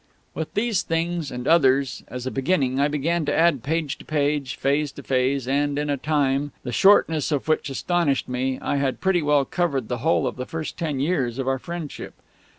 [0.33, 4.55] With these things, and others, as a beginning, I began to add page to page,
[4.55, 8.99] phase to phase; and, in a time the shortness of which astonished myself, I had
[8.99, 12.15] pretty well covered the whole of the first ten years of our friendship.